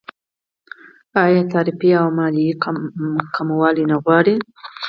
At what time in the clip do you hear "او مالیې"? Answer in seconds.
2.01-2.53